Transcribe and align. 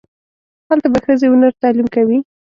هلته 0.69 0.87
به 0.93 0.99
ښځې 1.05 1.25
و 1.29 1.39
نر 1.41 1.53
تعلیم 1.63 1.87
کوي. 1.95 2.17